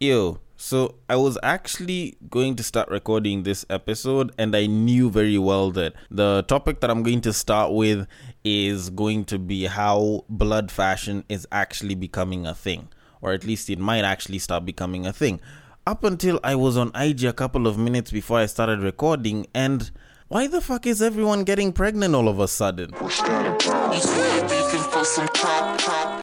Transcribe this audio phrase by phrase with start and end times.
[0.00, 0.38] Ew.
[0.56, 5.72] So I was actually going to start recording this episode, and I knew very well
[5.72, 8.06] that the topic that I'm going to start with
[8.44, 12.88] is going to be how blood fashion is actually becoming a thing,
[13.20, 15.40] or at least it might actually start becoming a thing.
[15.84, 19.90] Up until I was on IG a couple of minutes before I started recording, and
[20.28, 22.92] why the fuck is everyone getting pregnant all of a sudden?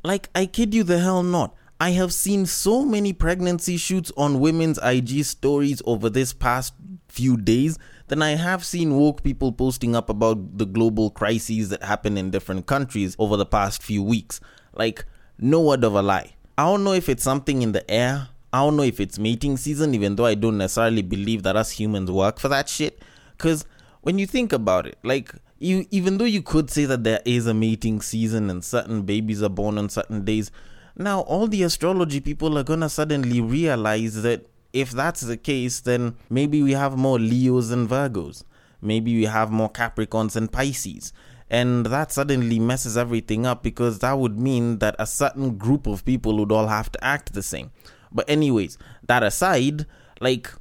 [0.04, 1.56] Like, I kid you the hell not.
[1.80, 6.74] I have seen so many pregnancy shoots on women's IG stories over this past
[7.10, 11.84] few days than I have seen woke people posting up about the global crises that
[11.84, 14.40] happen in different countries over the past few weeks.
[14.74, 15.06] Like,
[15.38, 16.36] no word of a lie.
[16.58, 18.30] I don't know if it's something in the air.
[18.54, 21.72] I don't know if it's mating season, even though I don't necessarily believe that us
[21.72, 23.02] humans work for that shit.
[23.38, 23.66] Because
[24.00, 27.48] when you think about it, like, you even though you could say that there is
[27.48, 30.52] a mating season and certain babies are born on certain days,
[30.98, 36.16] now, all the astrology people are gonna suddenly realize that if that's the case, then
[36.30, 38.44] maybe we have more Leos and Virgos.
[38.82, 41.14] Maybe we have more Capricorns and Pisces.
[41.50, 46.04] And that suddenly messes everything up because that would mean that a certain group of
[46.04, 47.72] people would all have to act the same.
[48.12, 49.86] But, anyways, that aside,
[50.20, 50.52] like,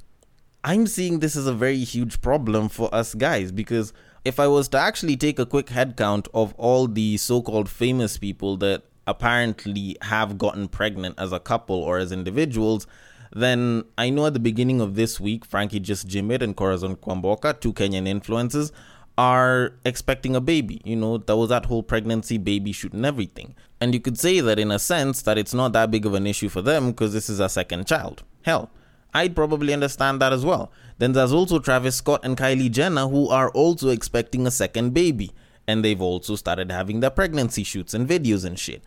[0.63, 4.67] I'm seeing this as a very huge problem for us guys because if I was
[4.69, 8.81] to actually take a quick head count of all the so called famous people that
[9.07, 12.87] apparently have gotten pregnant as a couple or as individuals,
[13.31, 16.95] then I know at the beginning of this week, Frankie Just Gym It and Corazon
[16.95, 18.71] Kwamboka, two Kenyan influences,
[19.17, 20.81] are expecting a baby.
[20.83, 23.55] You know, there was that whole pregnancy baby shoot and everything.
[23.79, 26.27] And you could say that in a sense that it's not that big of an
[26.27, 28.23] issue for them because this is a second child.
[28.43, 28.69] Hell,
[29.13, 30.71] I'd probably understand that as well.
[30.97, 35.31] Then there's also Travis Scott and Kylie Jenner who are also expecting a second baby
[35.67, 38.83] and they've also started having their pregnancy shoots and videos and shit.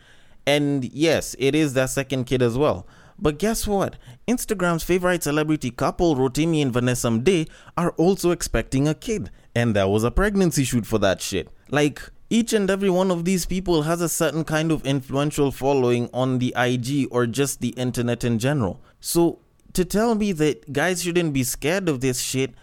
[0.49, 2.87] And yes, it is their second kid as well.
[3.19, 3.97] But guess what?
[4.27, 9.31] Instagram's favorite celebrity couple, Rotimi and Vanessa Mdee, are also expecting a kid.
[9.55, 11.51] And there was a pregnancy shoot for that shit.
[11.69, 12.01] Like,
[12.31, 16.39] each and every one of these people has a certain kind of influential following on
[16.39, 18.81] the IG or just the internet in general.
[19.01, 19.41] So,
[19.75, 22.55] to tell me that guys shouldn't be scared of this shit,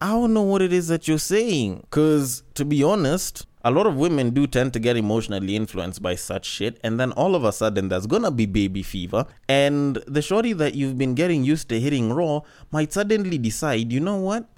[0.00, 1.80] I don't know what it is that you're saying.
[1.80, 6.14] Because, to be honest, a lot of women do tend to get emotionally influenced by
[6.14, 10.22] such shit, and then all of a sudden there's gonna be baby fever, and the
[10.22, 14.48] shorty that you've been getting used to hitting raw might suddenly decide, you know what?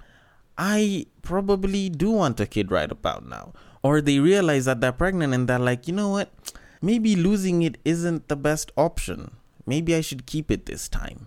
[0.59, 3.53] I probably do want a kid right about now.
[3.81, 6.31] Or they realize that they're pregnant and they're like, you know what?
[6.79, 9.31] Maybe losing it isn't the best option.
[9.65, 11.25] Maybe I should keep it this time.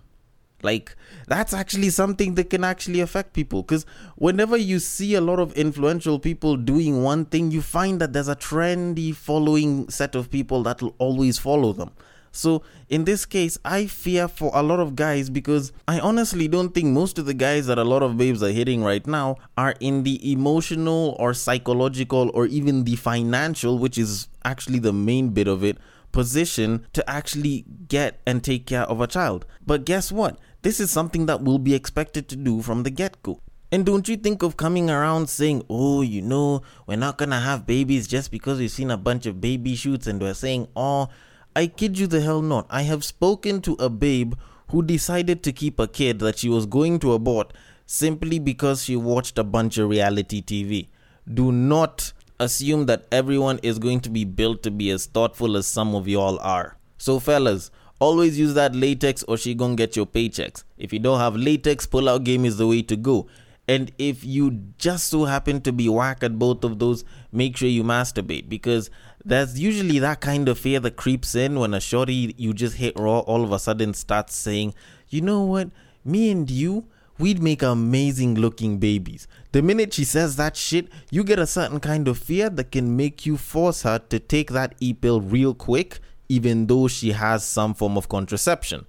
[0.63, 0.95] Like,
[1.27, 3.61] that's actually something that can actually affect people.
[3.61, 3.85] Because
[4.15, 8.29] whenever you see a lot of influential people doing one thing, you find that there's
[8.29, 11.91] a trendy following set of people that will always follow them.
[12.35, 16.73] So, in this case, I fear for a lot of guys because I honestly don't
[16.73, 19.75] think most of the guys that a lot of babes are hitting right now are
[19.79, 25.47] in the emotional or psychological or even the financial, which is actually the main bit
[25.47, 25.77] of it,
[26.11, 29.45] position to actually get and take care of a child.
[29.63, 30.39] But guess what?
[30.63, 33.41] This is something that will be expected to do from the get go.
[33.69, 37.67] And don't you think of coming around saying, oh, you know, we're not gonna have
[37.67, 41.09] babies just because we've seen a bunch of baby shoots and we're saying, oh,
[41.53, 42.65] I kid you the hell not.
[42.69, 44.35] I have spoken to a babe
[44.69, 47.51] who decided to keep a kid that she was going to abort
[47.85, 50.87] simply because she watched a bunch of reality TV.
[51.31, 55.67] Do not assume that everyone is going to be built to be as thoughtful as
[55.67, 56.77] some of y'all are.
[56.97, 57.69] So, fellas,
[58.03, 60.65] Always use that latex or she gonna get your paychecks.
[60.77, 63.27] If you don't have latex, pull out game is the way to go.
[63.65, 67.69] And if you just so happen to be whack at both of those, make sure
[67.69, 68.89] you masturbate because
[69.23, 72.99] there's usually that kind of fear that creeps in when a shorty you just hit
[72.99, 74.73] raw all of a sudden starts saying,
[75.07, 75.69] you know what,
[76.03, 76.85] me and you,
[77.17, 79.29] we'd make amazing looking babies.
[79.53, 82.97] The minute she says that shit, you get a certain kind of fear that can
[82.97, 86.01] make you force her to take that e pill real quick
[86.33, 88.87] even though she has some form of contraception.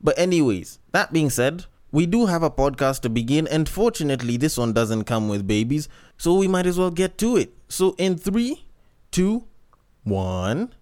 [0.00, 4.58] But, anyways, that being said, we do have a podcast to begin, and fortunately, this
[4.58, 7.54] one doesn't come with babies, so we might as well get to it.
[7.68, 8.66] So, in three,
[9.12, 9.44] two,
[10.02, 10.74] one.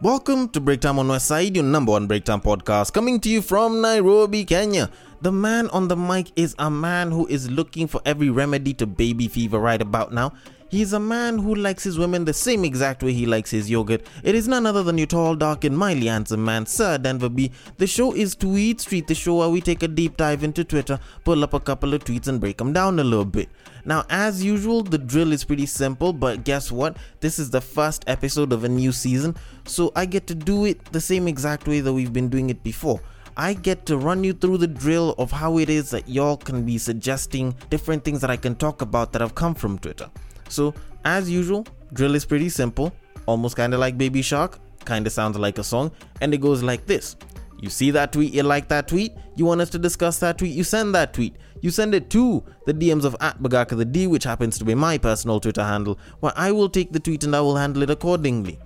[0.00, 3.40] Welcome to Break Time on Westside, your number one break time podcast, coming to you
[3.40, 4.90] from Nairobi, Kenya.
[5.22, 8.86] The man on the mic is a man who is looking for every remedy to
[8.86, 10.32] baby fever right about now.
[10.74, 14.04] He's a man who likes his women the same exact way he likes his yogurt.
[14.24, 17.52] It is none other than your tall, dark, and mildly handsome man, Sir Denver B.
[17.76, 20.98] The show is Tweet Street, the show where we take a deep dive into Twitter,
[21.22, 23.50] pull up a couple of tweets, and break them down a little bit.
[23.84, 26.96] Now, as usual, the drill is pretty simple, but guess what?
[27.20, 29.36] This is the first episode of a new season,
[29.66, 32.64] so I get to do it the same exact way that we've been doing it
[32.64, 33.00] before.
[33.36, 36.64] I get to run you through the drill of how it is that y'all can
[36.64, 40.10] be suggesting different things that I can talk about that have come from Twitter.
[40.54, 40.74] So,
[41.04, 42.92] as usual, drill is pretty simple,
[43.26, 45.90] almost kind of like Baby Shark, kind of sounds like a song,
[46.20, 47.16] and it goes like this.
[47.60, 50.52] You see that tweet, you like that tweet, you want us to discuss that tweet,
[50.52, 51.36] you send that tweet.
[51.60, 54.74] You send it to the DMs of at Bagaka the D, which happens to be
[54.74, 57.90] my personal Twitter handle, where I will take the tweet and I will handle it
[57.90, 58.58] accordingly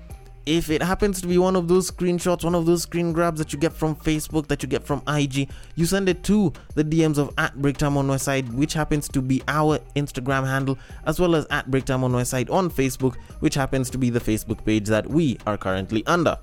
[0.49, 3.53] if it happens to be one of those screenshots, one of those screen grabs that
[3.53, 7.19] you get from Facebook, that you get from IG, you send it to the DMs
[7.19, 11.47] of at Breaktime on Westside, which happens to be our Instagram handle, as well as
[11.51, 15.37] at Breaktime on Westside on Facebook, which happens to be the Facebook page that we
[15.47, 16.39] are currently under.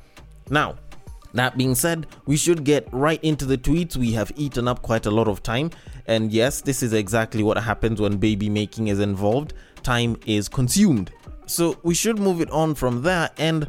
[0.52, 0.76] Now,
[1.34, 3.98] that being said, we should get right into the tweets.
[3.98, 5.72] We have eaten up quite a lot of time.
[6.06, 9.54] And yes, this is exactly what happens when baby making is involved.
[9.82, 11.12] Time is consumed.
[11.48, 13.32] So we should move it on from there.
[13.38, 13.68] And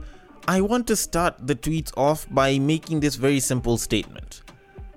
[0.48, 4.42] I want to start the tweets off by making this very simple statement.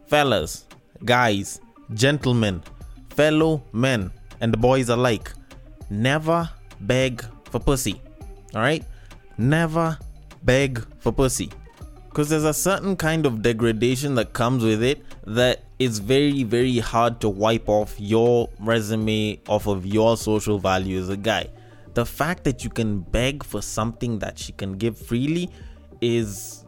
[0.05, 0.65] Fellas,
[1.05, 1.59] guys,
[1.95, 2.61] gentlemen,
[3.09, 4.11] fellow men,
[4.41, 5.33] and boys alike,
[5.89, 6.47] never
[6.81, 7.99] beg for pussy.
[8.53, 8.85] Alright?
[9.39, 9.97] Never
[10.43, 11.49] beg for pussy.
[12.09, 16.77] Because there's a certain kind of degradation that comes with it that is very, very
[16.77, 21.47] hard to wipe off your resume off of your social value as a guy
[21.99, 25.49] the fact that you can beg for something that she can give freely
[25.99, 26.63] is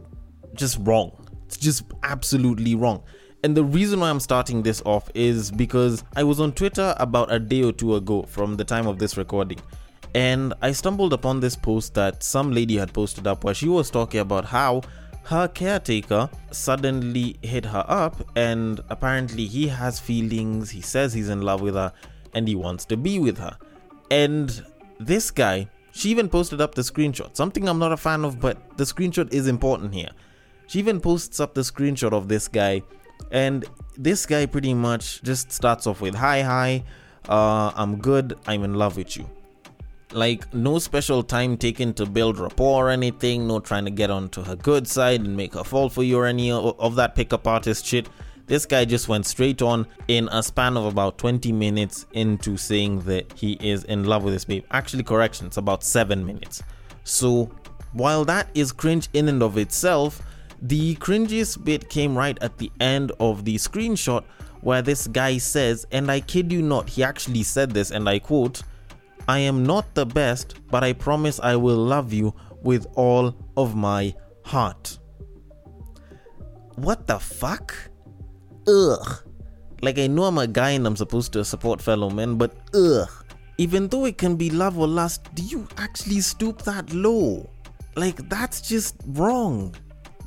[0.55, 1.09] just wrong.
[1.45, 3.01] It's just absolutely wrong.
[3.41, 7.31] And the reason why I'm starting this off is because I was on Twitter about
[7.31, 9.59] a day or two ago from the time of this recording.
[10.13, 13.89] And I stumbled upon this post that some lady had posted up where she was
[13.89, 14.81] talking about how
[15.23, 21.41] her caretaker suddenly hit her up and apparently he has feelings, he says he's in
[21.41, 21.93] love with her
[22.33, 23.55] and he wants to be with her.
[24.09, 24.61] And
[25.05, 27.35] this guy, she even posted up the screenshot.
[27.35, 30.09] Something I'm not a fan of, but the screenshot is important here.
[30.67, 32.81] She even posts up the screenshot of this guy,
[33.31, 33.65] and
[33.97, 36.83] this guy pretty much just starts off with Hi, hi,
[37.27, 39.29] uh, I'm good, I'm in love with you.
[40.13, 44.43] Like, no special time taken to build rapport or anything, no trying to get onto
[44.43, 47.85] her good side and make her fall for you or any of that pickup artist
[47.85, 48.09] shit.
[48.51, 52.99] This guy just went straight on in a span of about 20 minutes into saying
[53.03, 54.65] that he is in love with this babe.
[54.71, 56.61] Actually, correction, it's about 7 minutes.
[57.05, 57.49] So,
[57.93, 60.21] while that is cringe in and of itself,
[60.61, 64.25] the cringiest bit came right at the end of the screenshot
[64.59, 68.19] where this guy says, and I kid you not, he actually said this, and I
[68.19, 68.63] quote,
[69.29, 73.77] I am not the best, but I promise I will love you with all of
[73.77, 74.13] my
[74.43, 74.99] heart.
[76.75, 77.90] What the fuck?
[78.67, 79.23] Ugh.
[79.81, 83.09] Like I know I'm a guy and I'm supposed to support fellow men, but ugh.
[83.57, 87.49] Even though it can be love or lust, do you actually stoop that low?
[87.95, 89.75] Like that's just wrong.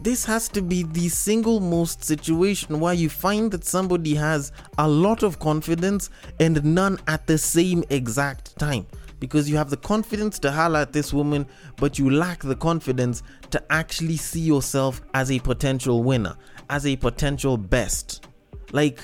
[0.02, 4.86] This has to be the single most situation where you find that somebody has a
[4.86, 6.10] lot of confidence
[6.40, 8.86] and none at the same exact time.
[9.20, 11.46] Because you have the confidence to holler at this woman,
[11.76, 16.36] but you lack the confidence to actually see yourself as a potential winner,
[16.68, 18.26] as a potential best.
[18.72, 19.00] Like,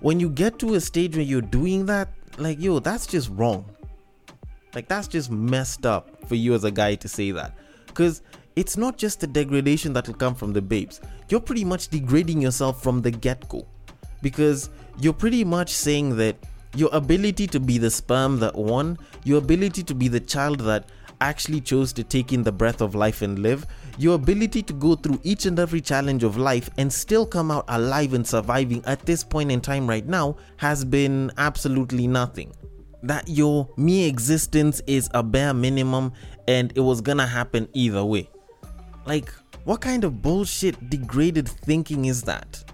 [0.00, 3.64] when you get to a stage where you're doing that, like, yo, that's just wrong.
[4.74, 7.56] Like, that's just messed up for you as a guy to say that.
[7.86, 8.22] Because
[8.56, 12.42] it's not just the degradation that will come from the babes, you're pretty much degrading
[12.42, 13.66] yourself from the get go.
[14.20, 14.70] Because
[15.00, 16.36] you're pretty much saying that
[16.74, 20.90] your ability to be the sperm that won, your ability to be the child that
[21.20, 23.66] actually chose to take in the breath of life and live,
[23.98, 27.64] your ability to go through each and every challenge of life and still come out
[27.68, 32.52] alive and surviving at this point in time right now has been absolutely nothing.
[33.02, 36.12] That your mere existence is a bare minimum
[36.48, 38.28] and it was gonna happen either way.
[39.06, 39.32] Like,
[39.64, 42.64] what kind of bullshit, degraded thinking is that?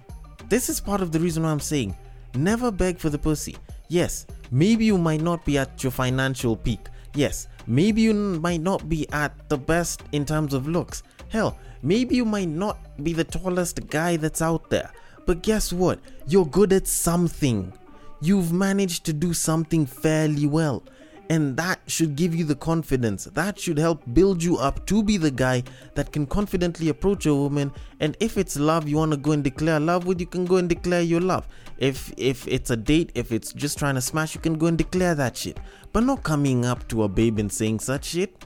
[0.49, 1.97] This is part of the reason why I'm saying
[2.35, 3.57] never beg for the pussy.
[3.91, 6.87] Yes, maybe you might not be at your financial peak.
[7.13, 11.03] Yes, maybe you might not be at the best in terms of looks.
[11.29, 14.93] Hell, maybe you might not be the tallest guy that's out there.
[15.27, 15.99] But guess what?
[16.29, 17.73] You're good at something.
[18.21, 20.85] You've managed to do something fairly well.
[21.31, 23.27] And that should give you the confidence.
[23.27, 25.63] That should help build you up to be the guy
[25.95, 27.73] that can confidently approach a woman.
[28.01, 30.57] And if it's love you want to go and declare love with, you can go
[30.57, 31.47] and declare your love.
[31.79, 34.77] If if it's a date, if it's just trying to smash, you can go and
[34.77, 35.61] declare that shit.
[35.93, 38.45] But not coming up to a babe and saying such shit.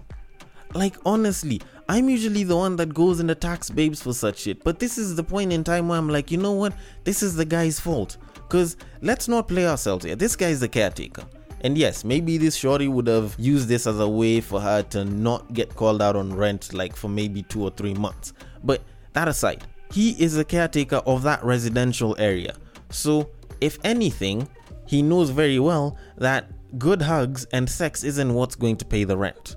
[0.75, 4.63] Like honestly, I'm usually the one that goes and attacks babes for such shit.
[4.63, 6.75] But this is the point in time where I'm like, you know what?
[7.05, 8.19] This is the guy's fault.
[8.51, 10.17] Cause let's not play ourselves here.
[10.17, 11.25] This guy is the caretaker.
[11.65, 15.07] And yes, maybe this shorty would have used this as a way for her to
[15.07, 18.35] not get called out on rent like for maybe two or three months.
[18.63, 18.83] But
[19.15, 22.55] that aside, he is a caretaker of that residential area.
[22.91, 23.31] So,
[23.63, 24.47] if anything,
[24.87, 29.17] he knows very well that good hugs and sex isn't what's going to pay the
[29.17, 29.57] rent.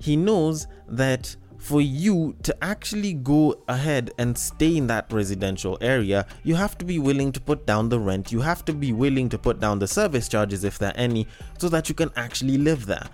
[0.00, 6.26] He knows that for you to actually go ahead and stay in that residential area,
[6.42, 8.30] you have to be willing to put down the rent.
[8.30, 11.26] You have to be willing to put down the service charges, if there are any,
[11.56, 13.06] so that you can actually live there.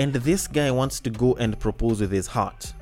[0.00, 2.72] And this guy wants to go and propose with his heart.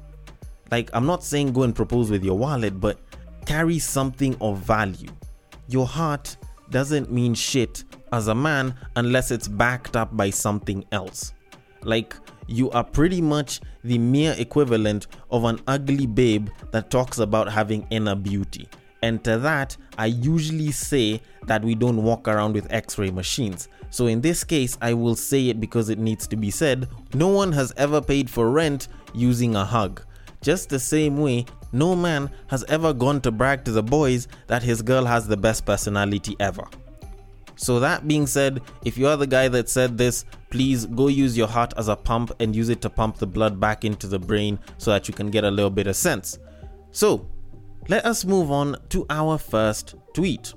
[0.71, 3.01] Like, I'm not saying go and propose with your wallet, but
[3.47, 5.11] carry something of value.
[5.67, 6.37] Your heart
[6.71, 11.33] doesn't mean shit as a man unless it's backed up by something else.
[11.83, 12.15] Like,
[12.47, 17.87] you are pretty much the mere equivalent of an ugly babe that talks about having
[17.91, 18.69] inner beauty.
[19.03, 23.69] And to that, I usually say that we don't walk around with x ray machines.
[23.91, 27.29] So in this case, I will say it because it needs to be said no
[27.29, 30.03] one has ever paid for rent using a hug.
[30.43, 34.63] Just the same way, no man has ever gone to brag to the boys that
[34.63, 36.65] his girl has the best personality ever.
[37.57, 41.37] So, that being said, if you are the guy that said this, please go use
[41.37, 44.19] your heart as a pump and use it to pump the blood back into the
[44.19, 46.39] brain so that you can get a little bit of sense.
[46.93, 47.29] So,
[47.89, 50.55] let us move on to our first tweet.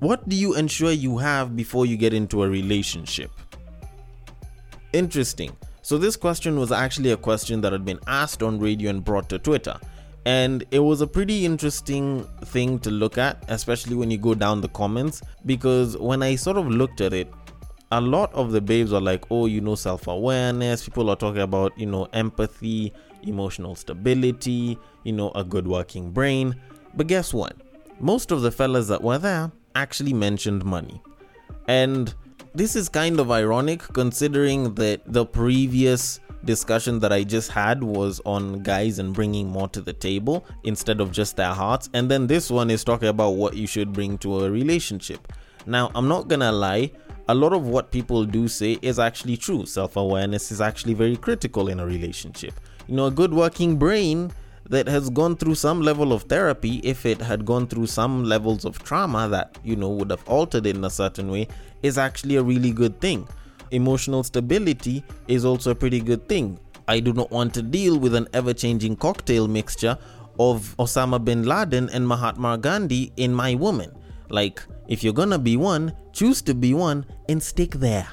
[0.00, 3.30] What do you ensure you have before you get into a relationship?
[4.92, 5.56] Interesting.
[5.82, 9.28] So, this question was actually a question that had been asked on radio and brought
[9.30, 9.78] to Twitter.
[10.24, 14.60] And it was a pretty interesting thing to look at, especially when you go down
[14.60, 15.22] the comments.
[15.46, 17.32] Because when I sort of looked at it,
[17.92, 20.84] a lot of the babes are like, oh, you know, self awareness.
[20.84, 26.56] People are talking about, you know, empathy, emotional stability, you know, a good working brain.
[26.94, 27.56] But guess what?
[28.00, 31.00] Most of the fellas that were there actually mentioned money.
[31.68, 32.12] And
[32.54, 38.20] this is kind of ironic considering that the previous discussion that I just had was
[38.24, 41.90] on guys and bringing more to the table instead of just their hearts.
[41.92, 45.32] And then this one is talking about what you should bring to a relationship.
[45.66, 46.92] Now, I'm not gonna lie,
[47.28, 49.66] a lot of what people do say is actually true.
[49.66, 52.54] Self awareness is actually very critical in a relationship.
[52.86, 54.32] You know, a good working brain
[54.68, 58.64] that has gone through some level of therapy, if it had gone through some levels
[58.64, 61.46] of trauma that, you know, would have altered it in a certain way,
[61.82, 63.28] is actually a really good thing
[63.70, 66.58] emotional stability is also a pretty good thing.
[66.88, 69.98] I do not want to deal with an ever changing cocktail mixture
[70.38, 73.90] of Osama bin Laden and Mahatma Gandhi in my woman.
[74.28, 78.08] Like, if you're gonna be one, choose to be one and stick there.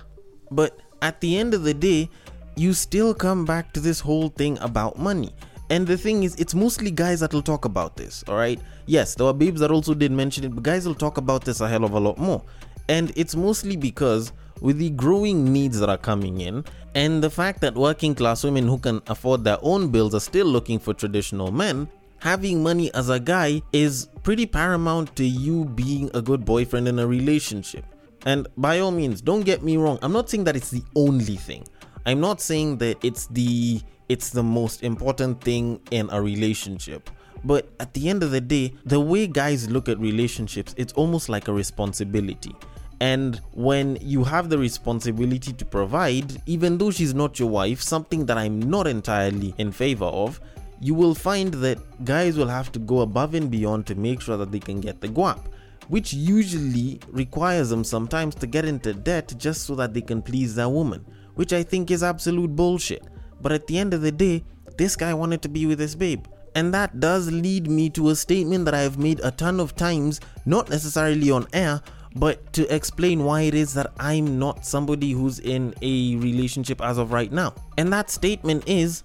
[0.52, 2.10] But at the end of the day,
[2.56, 5.34] you still come back to this whole thing about money.
[5.70, 8.60] And the thing is, it's mostly guys that will talk about this, alright?
[8.86, 11.62] Yes, there were babes that also did mention it, but guys will talk about this
[11.62, 12.44] a hell of a lot more.
[12.90, 16.64] And it's mostly because with the growing needs that are coming in
[16.96, 20.46] and the fact that working class women who can afford their own bills are still
[20.46, 21.88] looking for traditional men,
[22.24, 26.98] having money as a guy is pretty paramount to you being a good boyfriend in
[26.98, 27.84] a relationship.
[28.26, 31.36] And by all means, don't get me wrong, I'm not saying that it's the only
[31.36, 31.66] thing.
[32.06, 37.10] I'm not saying that it's the it's the most important thing in a relationship.
[37.44, 41.28] But at the end of the day, the way guys look at relationships, it's almost
[41.28, 42.56] like a responsibility.
[43.02, 48.28] And when you have the responsibility to provide, even though she's not your wife, something
[48.28, 50.40] that I'm not entirely in favor of,
[50.84, 54.36] you will find that guys will have to go above and beyond to make sure
[54.36, 55.40] that they can get the guap,
[55.88, 60.56] which usually requires them sometimes to get into debt just so that they can please
[60.56, 63.04] their woman, which I think is absolute bullshit.
[63.42, 64.44] But at the end of the day,
[64.78, 66.26] this guy wanted to be with his babe.
[66.54, 69.78] And that does lead me to a statement that I have made a ton of
[69.78, 71.82] times, not necessarily on air,
[72.16, 76.98] but to explain why it is that I'm not somebody who's in a relationship as
[76.98, 77.54] of right now.
[77.78, 79.04] And that statement is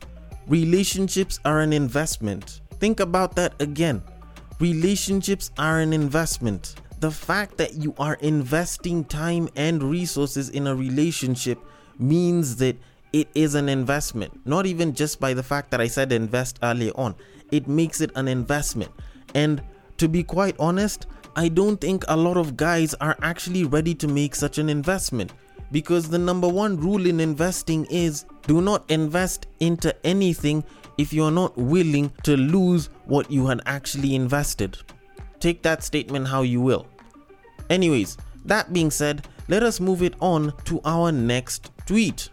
[0.49, 2.63] relationships are an investment.
[2.81, 4.03] Think about that again.
[4.61, 6.77] Relationships are an investment.
[7.01, 11.59] The fact that you are investing time and resources in a relationship
[11.99, 12.77] means that
[13.13, 14.45] it is an investment.
[14.47, 17.15] Not even just by the fact that I said invest earlier on,
[17.53, 18.91] it makes it an investment.
[19.35, 19.63] And
[19.99, 24.09] to be quite honest, I don't think a lot of guys are actually ready to
[24.09, 25.33] make such an investment
[25.73, 30.65] because the number one rule in investing is do not invest into anything
[30.97, 34.79] if you're not willing to lose what you had actually invested.
[35.41, 36.87] Take that statement how you will.
[37.71, 42.31] Anyways, that being said, let us move it on to our next tweet.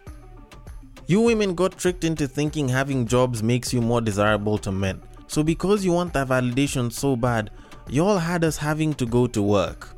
[1.06, 5.00] You women got tricked into thinking having jobs makes you more desirable to men.
[5.28, 7.50] So, because you want that validation so bad,
[7.88, 9.96] y'all had us having to go to work.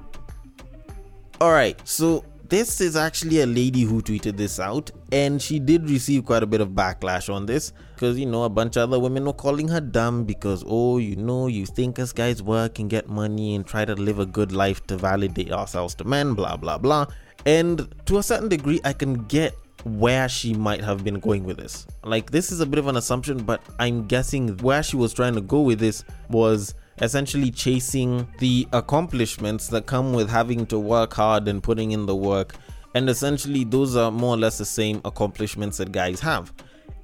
[1.41, 6.25] Alright, so this is actually a lady who tweeted this out, and she did receive
[6.25, 9.25] quite a bit of backlash on this because you know a bunch of other women
[9.25, 13.09] were calling her dumb because oh, you know, you think us guys work and get
[13.09, 16.79] money and try to live a good life to validate ourselves to men, blah blah
[16.79, 17.07] blah.
[17.45, 21.57] And to a certain degree, I can get where she might have been going with
[21.59, 21.87] this.
[22.05, 25.35] Like, this is a bit of an assumption, but I'm guessing where she was trying
[25.35, 31.15] to go with this was essentially chasing the accomplishments that come with having to work
[31.15, 32.55] hard and putting in the work.
[32.95, 36.53] And essentially, those are more or less the same accomplishments that guys have.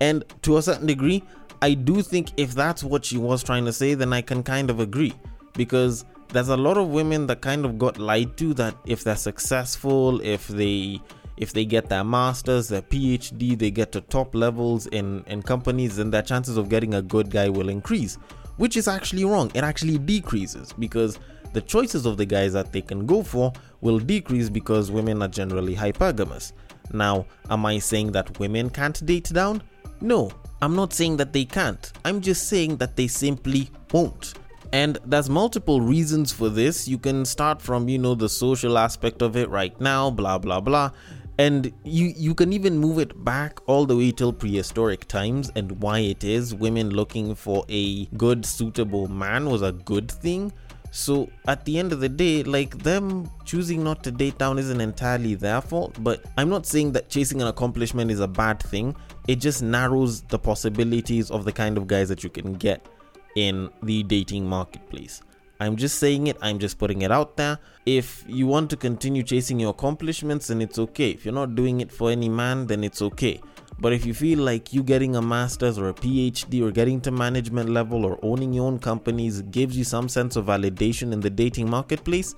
[0.01, 1.23] And to a certain degree,
[1.63, 4.71] I do think if that's what she was trying to say, then I can kind
[4.71, 5.15] of agree.
[5.55, 9.17] Because there's a lot of women that kind of got lied to that if they're
[9.17, 11.01] successful, if they
[11.37, 15.97] if they get their masters, their PhD, they get to top levels in, in companies,
[15.97, 18.19] then their chances of getting a good guy will increase
[18.57, 19.51] which is actually wrong.
[19.55, 21.19] It actually decreases because
[21.53, 25.29] the choices of the guys that they can go for will decrease because women are
[25.29, 26.53] generally hypergamous.
[26.93, 29.63] Now, am I saying that women can't date down?
[30.01, 30.31] No,
[30.61, 31.93] I'm not saying that they can't.
[32.05, 34.35] I'm just saying that they simply won't.
[34.73, 36.89] And there's multiple reasons for this.
[36.89, 40.61] You can start from, you know, the social aspect of it right now, blah blah
[40.61, 40.91] blah
[41.39, 45.83] and you you can even move it back all the way till prehistoric times and
[45.83, 50.53] why it is women looking for a good suitable man was a good thing.
[50.93, 54.81] So at the end of the day like them choosing not to date down isn't
[54.81, 58.95] entirely their fault but i'm not saying that chasing an accomplishment is a bad thing.
[59.27, 62.87] It just narrows the possibilities of the kind of guys that you can get
[63.35, 65.23] in the dating marketplace
[65.61, 67.59] I'm just saying it, I'm just putting it out there.
[67.87, 71.11] If you want to continue chasing your accomplishments, then it's okay.
[71.11, 73.41] If you're not doing it for any man, then it's okay.
[73.79, 77.11] But if you feel like you getting a master's or a PhD or getting to
[77.11, 81.31] management level or owning your own companies gives you some sense of validation in the
[81.31, 82.35] dating marketplace,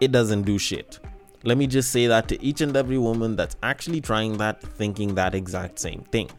[0.00, 0.98] it doesn't do shit.
[1.44, 5.14] Let me just say that to each and every woman that's actually trying that, thinking
[5.14, 6.30] that exact same thing.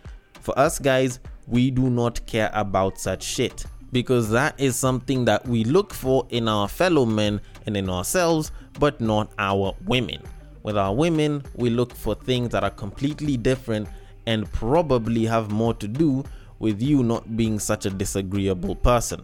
[0.41, 5.45] For us guys, we do not care about such shit because that is something that
[5.47, 10.21] we look for in our fellow men and in ourselves, but not our women.
[10.63, 13.87] With our women, we look for things that are completely different
[14.25, 16.23] and probably have more to do
[16.59, 19.21] with you not being such a disagreeable person.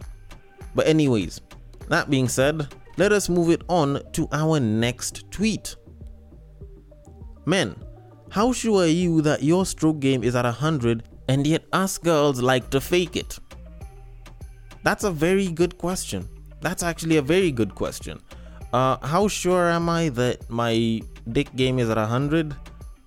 [0.75, 1.41] But, anyways,
[1.89, 5.75] that being said, let us move it on to our next tweet.
[7.45, 7.75] Men,
[8.29, 12.41] how sure are you that your stroke game is at 100 and yet us girls
[12.41, 13.39] like to fake it?
[14.83, 16.27] That's a very good question.
[16.61, 18.21] That's actually a very good question.
[18.73, 22.55] Uh, how sure am I that my dick game is at 100?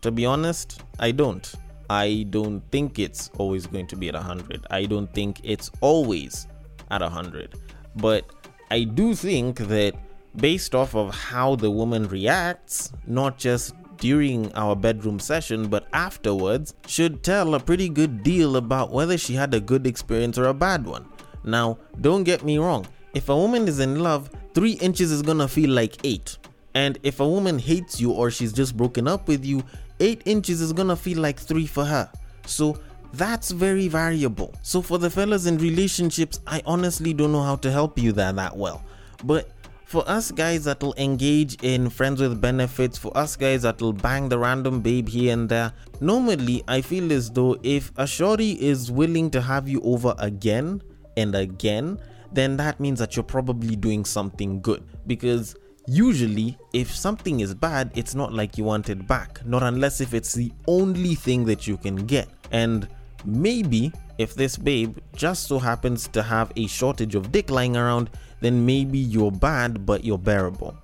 [0.02, 1.52] To be honest, I don't.
[1.90, 4.66] I don't think it's always going to be at 100.
[4.70, 6.46] I don't think it's always
[6.90, 7.54] at 100.
[7.96, 8.24] But
[8.70, 9.94] I do think that
[10.36, 16.74] based off of how the woman reacts, not just during our bedroom session, but afterwards,
[16.86, 20.54] should tell a pretty good deal about whether she had a good experience or a
[20.54, 21.06] bad one.
[21.46, 25.48] Now, don't get me wrong, if a woman is in love, 3 inches is gonna
[25.48, 26.36] feel like 8.
[26.74, 29.62] And if a woman hates you or she's just broken up with you,
[30.00, 32.10] 8 inches is gonna feel like 3 for her.
[32.46, 32.78] So
[33.14, 34.52] that's very variable.
[34.60, 38.32] So for the fellas in relationships, I honestly don't know how to help you there
[38.32, 38.82] that well.
[39.24, 39.50] But
[39.86, 44.38] for us guys that'll engage in friends with benefits, for us guys that'll bang the
[44.38, 49.30] random babe here and there, normally I feel as though if a shorty is willing
[49.30, 50.82] to have you over again,
[51.16, 52.00] and again,
[52.32, 54.82] then that means that you're probably doing something good.
[55.06, 60.00] Because usually, if something is bad, it's not like you want it back, not unless
[60.00, 62.28] if it's the only thing that you can get.
[62.52, 62.88] And
[63.24, 68.10] maybe if this babe just so happens to have a shortage of dick lying around,
[68.40, 70.76] then maybe you're bad, but you're bearable.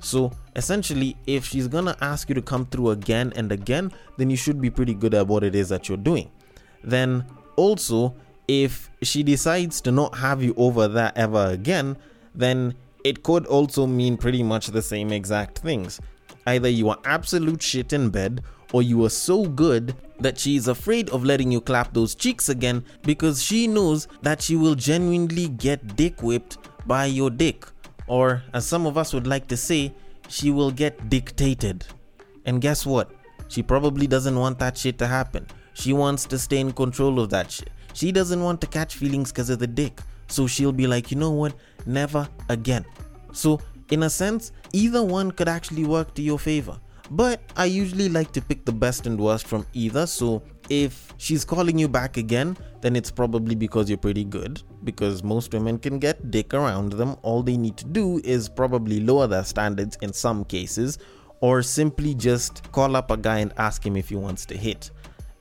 [0.00, 4.36] So essentially, if she's gonna ask you to come through again and again, then you
[4.36, 6.30] should be pretty good at what it is that you're doing.
[6.82, 7.24] Then
[7.56, 8.14] also,
[8.48, 11.96] if she decides to not have you over there ever again,
[12.34, 16.00] then it could also mean pretty much the same exact things.
[16.46, 20.68] Either you are absolute shit in bed, or you are so good that she is
[20.68, 25.48] afraid of letting you clap those cheeks again because she knows that she will genuinely
[25.48, 27.66] get dick whipped by your dick.
[28.06, 29.94] Or, as some of us would like to say,
[30.28, 31.86] she will get dictated.
[32.44, 33.10] And guess what?
[33.48, 35.46] She probably doesn't want that shit to happen.
[35.74, 37.70] She wants to stay in control of that shit.
[37.94, 40.00] She doesn't want to catch feelings because of the dick.
[40.26, 41.54] So she'll be like, you know what?
[41.86, 42.84] Never again.
[43.32, 46.78] So, in a sense, either one could actually work to your favor.
[47.10, 50.06] But I usually like to pick the best and worst from either.
[50.06, 54.62] So, if she's calling you back again, then it's probably because you're pretty good.
[54.82, 57.16] Because most women can get dick around them.
[57.22, 60.98] All they need to do is probably lower their standards in some cases
[61.40, 64.90] or simply just call up a guy and ask him if he wants to hit.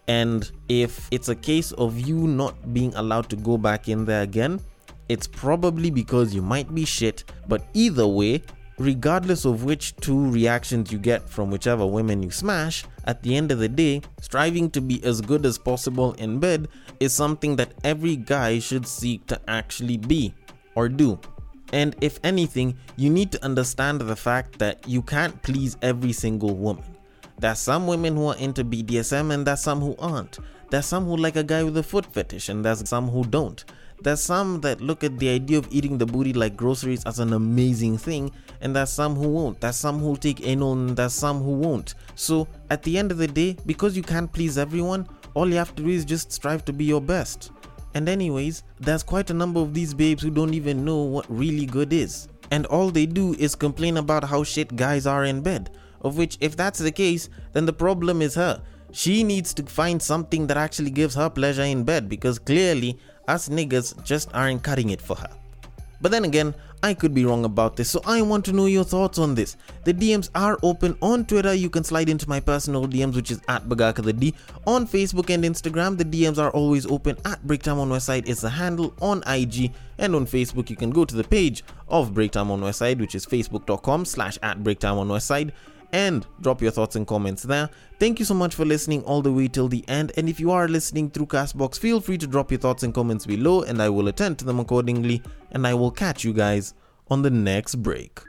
[0.07, 4.23] And if it's a case of you not being allowed to go back in there
[4.23, 4.59] again,
[5.09, 8.43] it's probably because you might be shit, but either way,
[8.77, 13.51] regardless of which two reactions you get from whichever women you smash, at the end
[13.51, 16.67] of the day, striving to be as good as possible in bed
[16.99, 20.33] is something that every guy should seek to actually be
[20.75, 21.19] or do.
[21.71, 26.55] And if anything, you need to understand the fact that you can't please every single
[26.55, 26.83] woman.
[27.39, 30.39] There's some women who are into BDSM and there's some who aren't.
[30.69, 33.63] There's some who like a guy with a foot fetish and there's some who don't.
[34.03, 37.31] There's some that look at the idea of eating the booty like groceries as an
[37.31, 39.61] amazing thing, and there's some who won't.
[39.61, 41.95] There's some who'll take anal, and there's some who won't.
[42.15, 45.73] So, at the end of the day, because you can't please everyone, all you have
[45.75, 47.51] to do is just strive to be your best.
[47.93, 51.65] And, anyways, there's quite a number of these babes who don't even know what really
[51.65, 52.27] good is.
[52.51, 55.69] And all they do is complain about how shit guys are in bed.
[56.03, 58.61] Of which, if that's the case, then the problem is her.
[58.91, 63.49] She needs to find something that actually gives her pleasure in bed because clearly us
[63.49, 65.29] niggas just aren't cutting it for her.
[66.01, 68.83] But then again, I could be wrong about this, so I want to know your
[68.83, 69.55] thoughts on this.
[69.85, 71.53] The DMs are open on Twitter.
[71.53, 74.33] You can slide into my personal DMs, which is at Bagaka the D.
[74.67, 78.49] On Facebook and Instagram, the DMs are always open at Breaktime on Westside is the
[78.49, 79.71] handle on IG.
[79.97, 83.25] And on Facebook, you can go to the page of Breaktime on Westside, which is
[83.25, 85.53] facebook.com slash at Breaktime on Westside
[85.93, 87.69] and drop your thoughts and comments there.
[87.99, 90.11] Thank you so much for listening all the way till the end.
[90.17, 93.25] And if you are listening through Castbox, feel free to drop your thoughts and comments
[93.25, 95.21] below, and I will attend to them accordingly.
[95.51, 96.73] And I will catch you guys
[97.09, 98.19] on the next break.